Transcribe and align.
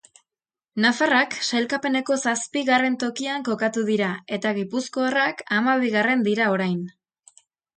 Nafarrak 0.85 1.35
sailkapeneko 1.47 2.17
zazpigarren 2.31 2.97
tokian 3.05 3.45
kokatu 3.49 3.83
dira, 3.93 4.09
eta 4.39 4.55
gipuzkoarrak 4.61 5.45
hamabigarren 5.59 6.29
dira 6.31 6.49
orain. 6.57 6.83